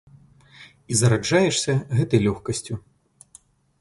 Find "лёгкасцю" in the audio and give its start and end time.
2.27-2.73